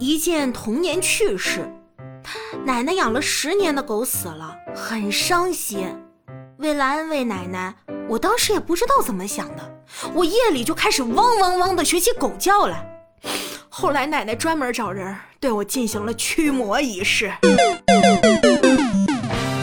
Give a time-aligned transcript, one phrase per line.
[0.00, 1.68] 一件童年趣事：
[2.64, 5.88] 奶奶养了十年的狗死了，很伤心。
[6.58, 7.74] 为了安慰奶奶，
[8.08, 9.82] 我当时也不知道怎么想的，
[10.14, 12.86] 我夜里就开始汪汪汪的学起狗叫来。
[13.68, 17.32] 后来奶奶专门找人对我进行了驱魔仪式。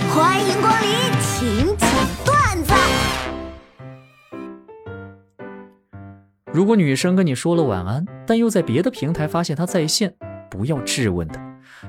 [0.09, 0.89] 欢迎光临，
[1.21, 1.89] 请讲
[2.25, 2.73] 段子。
[6.51, 10.15] 如果女生跟你说了晚安，但又在别的平台发现她在线，
[10.49, 11.39] 不要质问的，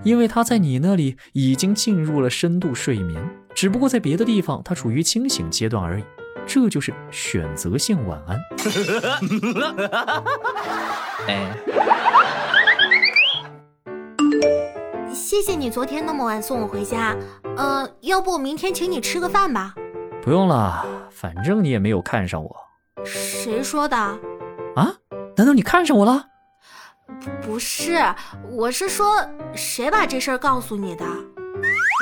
[0.02, 3.22] 因为他在你那里已经进入了深度睡眠，
[3.54, 6.04] 只不过在别的地方他处于清醒阶段而已。
[6.46, 8.40] 这就是选择性晚安。
[11.26, 11.56] 哎，
[15.12, 17.16] 谢谢你昨天那么晚送我回家。
[17.56, 19.74] 呃，要不我明天请你吃个饭吧？
[20.22, 22.56] 不用了，反正你也没有看上我。
[23.04, 23.96] 谁说的？
[23.96, 24.20] 啊？
[25.36, 26.26] 难道你看上我了？
[27.42, 27.98] 不是，
[28.50, 29.16] 我是说，
[29.54, 31.04] 谁把这事儿告诉你的？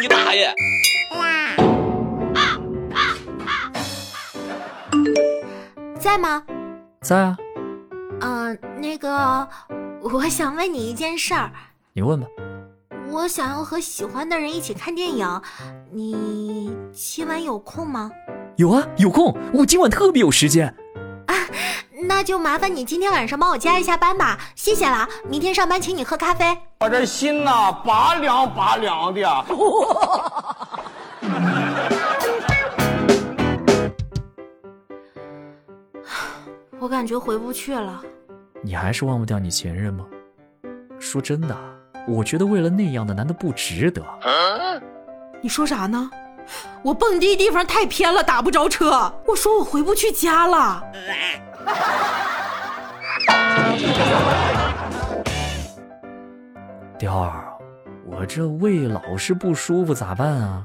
[0.01, 0.53] 你大爷！
[5.99, 6.43] 在吗？
[7.03, 7.37] 在啊。
[8.21, 9.49] 嗯，那个，
[10.01, 11.51] 我想问你一件事儿。
[11.93, 12.27] 你问吧。
[13.11, 15.43] 我想要和喜欢的人一起看电影，
[15.93, 18.11] 你今晚有空吗？
[18.57, 19.37] 有啊，有空。
[19.53, 20.75] 我今晚特别有时间。
[22.05, 25.09] 啊，那就麻烦你今天晚上帮我加一下班吧，谢谢啦。
[25.29, 26.57] 明天上班请你喝咖啡。
[26.81, 29.23] 我这心呐，拔凉拔凉的。
[36.79, 38.03] 我感觉回不去了。
[38.63, 40.05] 你还是忘不掉你前任吗？
[40.99, 41.57] 说真的，
[42.07, 44.03] 我觉得为了那样的男的不值得。
[45.41, 46.11] 你说啥呢？
[46.83, 49.11] 我蹦迪地方太偏了，打不着车。
[49.27, 50.83] 我说我回不去家了。
[56.99, 57.45] 雕儿，
[58.07, 60.65] 我这胃老是不舒服，咋办啊？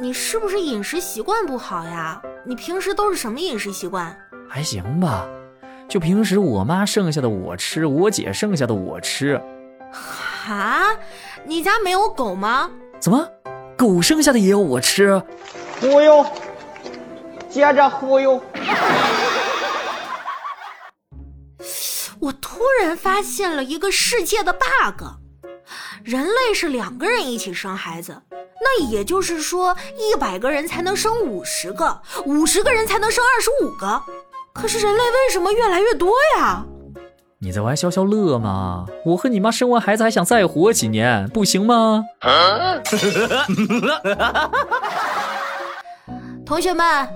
[0.00, 2.22] 你是不是饮食习惯不好呀？
[2.44, 4.16] 你平时都是什么饮食习惯？
[4.48, 5.26] 还行吧。
[5.88, 9.40] 就平时我妈剩下的我吃，我姐剩下的我吃。
[9.90, 10.94] 哈，
[11.44, 12.70] 你家没有狗吗？
[13.00, 13.26] 怎么，
[13.76, 15.20] 狗剩下的也有我吃？
[15.80, 16.24] 忽悠，
[17.48, 18.40] 接着忽悠。
[22.28, 25.02] 我突然发现了一个世界的 bug，
[26.04, 28.20] 人类是两个人一起生孩子，
[28.60, 34.02] 那也就是说一百个人才能生五十个，五十个人才能生二十五个。
[34.52, 36.66] 可是人类为什么越来越多呀？
[37.38, 38.84] 你在玩消消乐吗？
[39.06, 42.04] 我和你妈生完孩子还想再活几年，不行吗？
[46.44, 47.08] 同学们，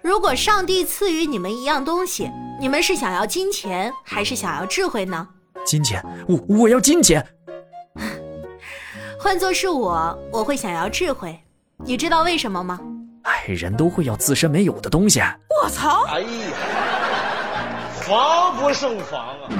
[0.00, 5.28] 如果上帝赐予你们一样东西，你们是想要金钱还是想要智慧呢？
[5.64, 7.24] 金钱，我我要金钱。
[9.18, 11.38] 换做是我，我会想要智慧。
[11.84, 12.80] 你知道为什么吗？
[13.24, 15.20] 哎，人都会要自身没有的东西。
[15.62, 16.04] 我操！
[16.06, 16.28] 哎呀，
[17.92, 19.50] 防不胜防啊！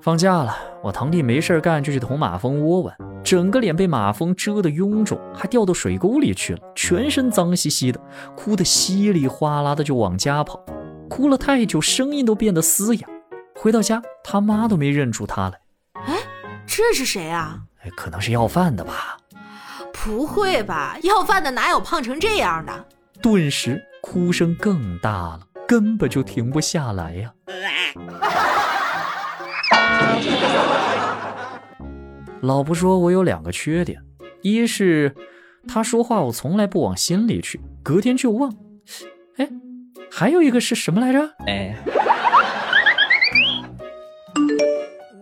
[0.00, 8.00] 放假了，我堂弟没事干就去捅马蜂窝玩，整个脸被马蜂蛰得臃肿，还掉到水沟里去了，全身脏兮兮的，
[8.36, 10.64] 哭得稀里哗啦的就往家跑，
[11.08, 13.06] 哭了太久，声音都变得嘶哑。
[13.54, 15.60] 回到家，他妈都没认出他来。
[16.06, 16.16] 哎，
[16.66, 17.58] 这是谁啊？
[17.84, 19.18] 哎，可能是要饭的吧？
[19.92, 20.96] 不会吧？
[21.02, 22.86] 要饭的哪有胖成这样的？
[23.22, 27.32] 顿时哭声更大了，根本就停不下来呀！
[32.42, 34.00] 老婆说我有两个缺点，
[34.40, 35.14] 一是
[35.68, 38.50] 她说话我从来不往心里去，隔天就忘。
[39.36, 39.46] 哎，
[40.10, 41.20] 还有一个是什么来着？
[41.46, 41.76] 哎，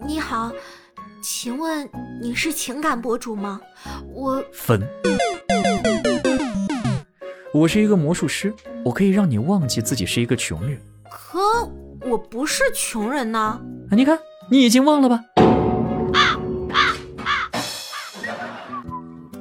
[0.07, 0.53] 你好。
[1.21, 1.89] 请问
[2.23, 3.61] 你是情感博主吗？
[4.15, 4.81] 我粉。
[7.53, 10.81] 我是一个魔术师，我可以让你忘记自己是一个穷人。
[11.11, 11.39] 可
[12.09, 13.61] 我不是穷人呢。
[13.91, 14.19] 你看，
[14.51, 15.21] 你已经忘了吧？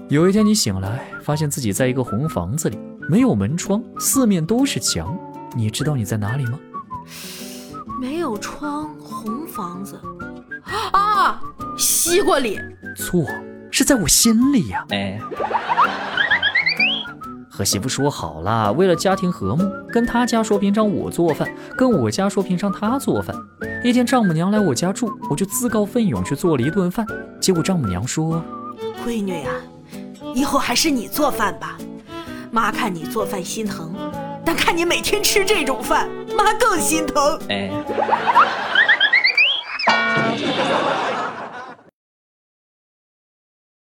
[0.10, 5.18] 有一天你醒来，发现自己在一个红房子里，没有门窗，四面都是墙。
[5.54, 6.58] 你知道你在哪里吗？
[8.00, 10.00] 没有窗，红房子。
[10.94, 11.42] 啊！
[11.78, 12.58] 西瓜里
[12.96, 13.26] 错，
[13.70, 14.86] 是在我心里呀。
[14.92, 15.20] 哎，
[17.50, 23.36] 和媳妇说好了，为了家庭和睦，跟他家说平常我做饭，跟我家说平常他做饭。
[23.84, 27.06] 一天丈母娘来我家住，我就自告奋勇去做了一顿饭。
[27.42, 28.42] 结果丈母娘说
[29.06, 29.52] ：“闺女呀，
[30.34, 31.78] 以后还是你做饭吧。
[32.52, 33.94] 妈看你做饭心疼，
[34.46, 36.08] 但看你每天吃这种饭，
[36.38, 37.40] 妈更心疼。
[37.50, 37.70] 哎。